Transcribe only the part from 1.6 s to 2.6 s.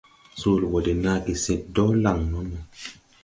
dɔɔ laŋ nono.